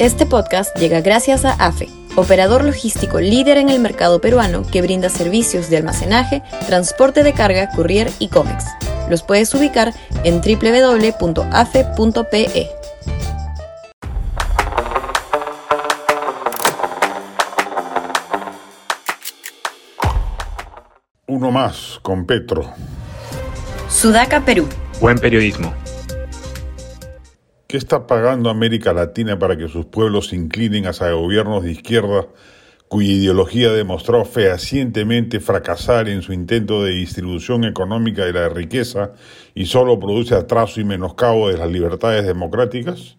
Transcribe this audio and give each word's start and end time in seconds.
Este 0.00 0.24
podcast 0.24 0.74
llega 0.78 1.02
gracias 1.02 1.44
a 1.44 1.52
AFE, 1.52 1.86
operador 2.16 2.64
logístico 2.64 3.20
líder 3.20 3.58
en 3.58 3.68
el 3.68 3.80
mercado 3.80 4.18
peruano 4.18 4.62
que 4.62 4.80
brinda 4.80 5.10
servicios 5.10 5.68
de 5.68 5.76
almacenaje, 5.76 6.42
transporte 6.66 7.22
de 7.22 7.34
carga, 7.34 7.68
courier 7.76 8.10
y 8.18 8.28
cómics. 8.28 8.64
Los 9.10 9.22
puedes 9.22 9.52
ubicar 9.52 9.92
en 10.24 10.40
www.afe.pe. 10.40 11.50
Uno 21.26 21.50
más 21.50 21.98
con 22.00 22.24
Petro. 22.24 22.72
Sudaca, 23.90 24.40
Perú. 24.46 24.66
Buen 24.98 25.18
periodismo. 25.18 25.74
¿Qué 27.70 27.76
está 27.76 28.08
pagando 28.08 28.50
América 28.50 28.92
Latina 28.92 29.38
para 29.38 29.56
que 29.56 29.68
sus 29.68 29.86
pueblos 29.86 30.30
se 30.30 30.34
inclinen 30.34 30.86
hacia 30.86 31.12
gobiernos 31.12 31.62
de 31.62 31.70
izquierda 31.70 32.26
cuya 32.88 33.12
ideología 33.12 33.70
demostró 33.70 34.24
fehacientemente 34.24 35.38
fracasar 35.38 36.08
en 36.08 36.22
su 36.22 36.32
intento 36.32 36.82
de 36.82 36.90
distribución 36.90 37.62
económica 37.64 38.24
de 38.24 38.32
la 38.32 38.48
riqueza 38.48 39.12
y 39.54 39.66
solo 39.66 40.00
produce 40.00 40.34
atraso 40.34 40.80
y 40.80 40.84
menoscabo 40.84 41.48
de 41.48 41.58
las 41.58 41.70
libertades 41.70 42.26
democráticas? 42.26 43.18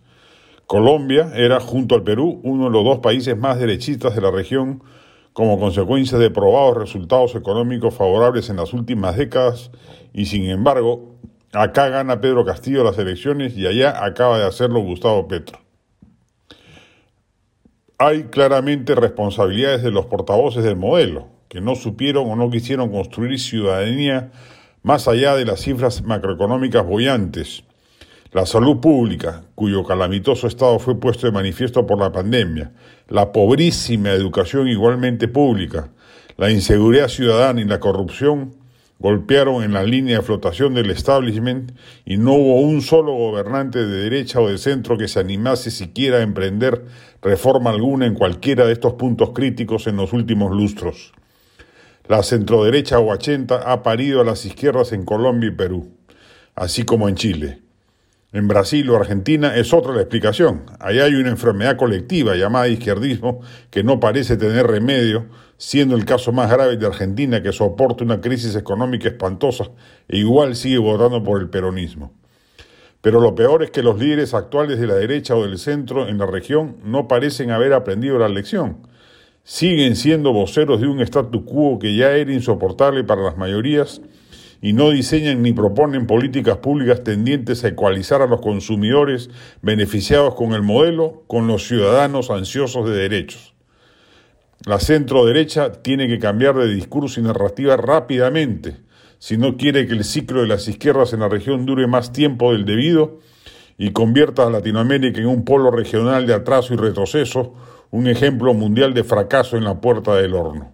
Colombia 0.68 1.32
era, 1.34 1.62
junto 1.62 1.96
al 1.96 2.04
Perú, 2.04 2.42
uno 2.44 2.66
de 2.66 2.72
los 2.72 2.84
dos 2.84 3.00
países 3.00 3.38
más 3.38 3.58
derechistas 3.58 4.16
de 4.16 4.22
la 4.22 4.32
región 4.32 4.84
como 5.32 5.62
consecuencia 5.62 6.18
de 6.18 6.30
probados 6.30 6.76
resultados 6.76 7.36
económicos 7.36 7.96
favorables 7.96 8.50
en 8.50 8.58
las 8.58 8.74
últimas 8.74 9.16
décadas 9.16 9.72
y, 10.12 10.26
sin 10.26 10.50
embargo, 10.50 11.21
acá 11.54 11.90
gana 11.90 12.22
Pedro 12.22 12.46
Castillo 12.46 12.84
las 12.84 12.98
elecciones 12.98 13.58
y 13.58 13.68
allá 13.68 14.04
acaba 14.04 14.38
de 14.40 14.46
hacerlo 14.46 14.82
Gustavo 14.82 15.28
Petro. 15.28 15.60
Hay 17.98 18.24
claramente 18.24 18.96
responsabilidades 18.96 19.84
de 19.84 19.92
los 19.92 20.08
portavoces 20.08 20.64
del 20.64 20.76
modelo, 20.76 21.28
que 21.50 21.62
no 21.62 21.76
supieron 21.76 22.30
o 22.30 22.36
no 22.36 22.50
quisieron 22.50 22.90
construir 22.90 23.40
ciudadanía 23.40 24.32
más 24.82 25.08
allá 25.08 25.36
de 25.36 25.46
las 25.46 25.62
cifras 25.62 26.02
macroeconómicas 26.02 26.86
bollantes 26.86 27.64
la 28.32 28.46
salud 28.46 28.80
pública, 28.80 29.44
cuyo 29.56 29.84
calamitoso 29.84 30.48
estado 30.48 30.80
fue 30.80 30.98
puesto 30.98 31.28
de 31.28 31.34
manifiesto 31.34 31.86
por 31.86 32.00
la 32.00 32.14
pandemia, 32.14 32.72
la 33.10 33.34
pobrísima 33.34 34.12
educación 34.12 34.70
igualmente 34.70 35.28
pública, 35.28 35.90
la 36.38 36.50
inseguridad 36.50 37.10
ciudadana 37.10 37.60
y 37.60 37.66
la 37.66 37.82
corrupción 37.82 38.56
golpearon 39.02 39.64
en 39.64 39.74
la 39.74 39.84
línea 39.84 40.18
de 40.18 40.24
flotación 40.24 40.76
del 40.76 40.92
establishment 40.92 41.72
y 42.06 42.18
no 42.18 42.34
hubo 42.34 42.62
un 42.62 42.84
solo 42.84 43.14
gobernante 43.14 43.80
de 43.80 44.04
derecha 44.04 44.40
o 44.40 44.48
de 44.48 44.60
centro 44.60 44.96
que 44.96 45.08
se 45.08 45.20
animase 45.20 45.72
siquiera 45.72 46.18
a 46.18 46.22
emprender 46.22 46.86
reforma 47.20 47.72
alguna 47.72 48.06
en 48.06 48.14
cualquiera 48.14 48.66
de 48.66 48.74
estos 48.74 48.94
puntos 48.94 49.32
críticos 49.32 49.88
en 49.88 49.96
los 49.96 50.14
últimos 50.14 50.56
lustros. 50.56 51.14
La 52.08 52.22
centroderecha 52.22 53.00
o 53.00 53.12
ha 53.12 53.84
parido 53.84 54.22
a 54.22 54.24
las 54.24 54.46
izquierdas 54.46 54.92
en 54.94 55.04
Colombia 55.04 55.50
y 55.50 55.56
Perú, 55.56 55.90
así 56.54 56.84
como 56.84 57.10
en 57.10 57.16
Chile. 57.16 57.71
En 58.34 58.48
Brasil 58.48 58.90
o 58.90 58.96
Argentina 58.96 59.58
es 59.58 59.74
otra 59.74 59.94
la 59.94 60.02
explicación. 60.02 60.64
Allá 60.80 61.04
hay 61.04 61.16
una 61.16 61.32
enfermedad 61.32 61.76
colectiva 61.76 62.34
llamada 62.36 62.70
izquierdismo 62.70 63.42
que 63.70 63.84
no 63.84 64.00
parece 64.00 64.38
tener 64.38 64.68
remedio, 64.68 65.26
siendo 65.58 65.98
el 65.98 66.06
caso 66.06 66.32
más 66.32 66.50
grave 66.50 66.78
de 66.78 66.86
Argentina 66.88 67.44
que 67.44 67.52
soporta 67.52 68.06
una 68.06 68.22
crisis 68.22 68.56
económica 68.56 69.10
espantosa 69.10 69.66
e 70.08 70.18
igual 70.20 70.56
sigue 70.56 70.78
votando 70.78 71.22
por 71.22 71.42
el 71.42 71.50
peronismo. 71.50 72.14
Pero 73.02 73.20
lo 73.20 73.36
peor 73.36 73.64
es 73.64 73.72
que 73.72 73.84
los 73.84 74.00
líderes 74.00 74.34
actuales 74.34 74.80
de 74.80 74.88
la 74.88 74.96
derecha 74.96 75.36
o 75.36 75.44
del 75.44 75.58
centro 75.58 76.08
en 76.08 76.18
la 76.18 76.26
región 76.26 76.78
no 76.86 77.10
parecen 77.10 77.52
haber 77.52 77.74
aprendido 77.74 78.18
la 78.18 78.30
lección. 78.30 78.88
Siguen 79.44 79.98
siendo 79.98 80.32
voceros 80.32 80.80
de 80.80 80.88
un 80.88 81.02
statu 81.02 81.44
quo 81.44 81.80
que 81.80 81.98
ya 81.98 82.12
era 82.12 82.32
insoportable 82.32 83.04
para 83.04 83.24
las 83.24 83.36
mayorías 83.36 84.02
y 84.62 84.74
no 84.74 84.92
diseñan 84.92 85.42
ni 85.42 85.54
proponen 85.54 86.08
políticas 86.08 86.58
públicas 86.58 87.04
tendientes 87.04 87.64
a 87.64 87.70
ecualizar 87.70 88.22
a 88.22 88.28
los 88.28 88.42
consumidores 88.42 89.30
beneficiados 89.62 90.36
con 90.36 90.54
el 90.54 90.62
modelo 90.62 91.24
con 91.28 91.48
los 91.48 91.68
ciudadanos 91.68 92.30
ansiosos 92.30 92.88
de 92.88 92.96
derechos. 92.96 93.56
La 94.66 94.80
centro 94.80 95.26
derecha 95.26 95.72
tiene 95.72 96.08
que 96.08 96.20
cambiar 96.20 96.56
de 96.56 96.72
discurso 96.72 97.20
y 97.20 97.24
narrativa 97.24 97.76
rápidamente 97.78 98.78
si 99.22 99.38
no 99.38 99.56
quiere 99.56 99.86
que 99.86 99.94
el 99.94 100.04
ciclo 100.04 100.42
de 100.42 100.48
las 100.48 100.68
izquierdas 100.68 101.14
en 101.14 101.20
la 101.20 101.30
región 101.30 101.68
dure 101.68 101.86
más 101.86 102.12
tiempo 102.12 102.54
del 102.54 102.66
debido 102.66 103.20
y 103.78 103.92
convierta 103.92 104.48
a 104.48 104.50
Latinoamérica 104.50 105.22
en 105.22 105.28
un 105.28 105.46
polo 105.46 105.70
regional 105.70 106.26
de 106.26 106.34
atraso 106.34 106.74
y 106.74 106.78
retroceso, 106.78 107.54
un 107.92 108.08
ejemplo 108.08 108.56
mundial 108.56 108.96
de 108.96 109.04
fracaso 109.04 109.58
en 109.58 109.64
la 109.64 109.80
puerta 109.80 110.16
del 110.16 110.34
horno. 110.34 110.74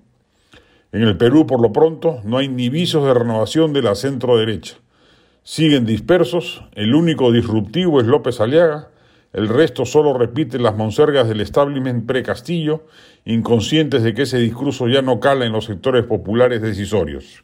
En 0.91 1.03
el 1.03 1.17
Perú, 1.17 1.45
por 1.45 1.61
lo 1.61 1.73
pronto, 1.73 2.21
no 2.23 2.37
hay 2.37 2.47
ni 2.47 2.69
visos 2.69 3.05
de 3.05 3.13
renovación 3.13 3.73
de 3.73 3.81
la 3.81 3.95
centro 3.95 4.37
derecha. 4.37 4.77
Siguen 5.43 5.85
dispersos, 5.85 6.63
el 6.75 6.95
único 6.95 7.31
disruptivo 7.31 7.99
es 7.99 8.07
López 8.07 8.39
Aliaga, 8.39 8.89
el 9.33 9.49
resto 9.49 9.85
solo 9.85 10.17
repite 10.17 10.59
las 10.59 10.75
monsergas 10.75 11.27
del 11.27 11.41
establishment 11.41 12.05
pre-Castillo, 12.05 12.85
inconscientes 13.25 14.01
de 14.03 14.13
que 14.13 14.23
ese 14.23 14.39
discurso 14.39 14.87
ya 14.87 15.01
no 15.01 15.19
cala 15.19 15.45
en 15.45 15.51
los 15.51 15.65
sectores 15.65 16.05
populares 16.05 16.61
decisorios. 16.61 17.43